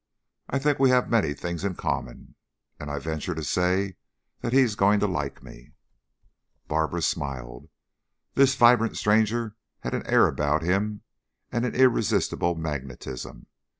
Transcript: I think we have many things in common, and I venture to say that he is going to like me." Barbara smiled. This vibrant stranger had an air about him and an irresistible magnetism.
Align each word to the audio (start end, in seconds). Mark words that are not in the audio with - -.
I 0.49 0.57
think 0.57 0.79
we 0.79 0.89
have 0.89 1.11
many 1.11 1.35
things 1.35 1.63
in 1.63 1.75
common, 1.75 2.33
and 2.79 2.89
I 2.89 2.97
venture 2.97 3.35
to 3.35 3.43
say 3.43 3.97
that 4.39 4.51
he 4.51 4.61
is 4.61 4.75
going 4.75 4.99
to 5.01 5.05
like 5.05 5.43
me." 5.43 5.73
Barbara 6.67 7.03
smiled. 7.03 7.69
This 8.33 8.55
vibrant 8.55 8.97
stranger 8.97 9.57
had 9.81 9.93
an 9.93 10.07
air 10.07 10.25
about 10.25 10.63
him 10.63 11.03
and 11.51 11.67
an 11.67 11.75
irresistible 11.75 12.55
magnetism. 12.55 13.45